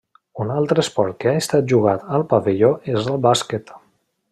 Un 0.45 0.53
altre 0.53 0.83
esport 0.83 1.19
que 1.23 1.33
ha 1.33 1.41
estat 1.41 1.67
jugat 1.73 2.07
al 2.17 2.25
pavelló 2.33 2.73
és 2.95 3.05
el 3.13 3.21
bàsquet. 3.31 3.71